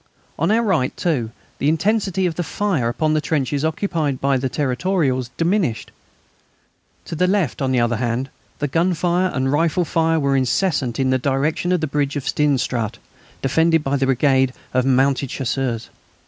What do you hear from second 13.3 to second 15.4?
defended by the Brigade of mounted